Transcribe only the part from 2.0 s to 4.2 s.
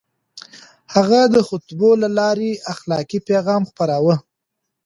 له لارې اخلاقي پيغام خپراوه.